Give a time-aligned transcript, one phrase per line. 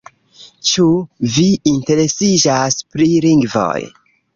[0.69, 0.85] Ĉu
[1.35, 1.45] vi
[1.75, 3.81] interesiĝas pri lingvoj?